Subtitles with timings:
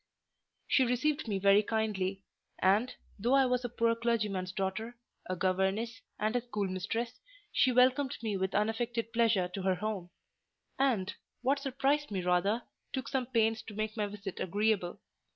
[0.67, 2.23] She received me very kindly;
[2.57, 4.97] and, though I was a poor clergyman's daughter,
[5.29, 7.19] a governess, and a schoolmistress,
[7.51, 10.09] she welcomed me with unaffected pleasure to her home;
[10.79, 15.01] and—what surprised me rather—took some pains to make my visit agreeable.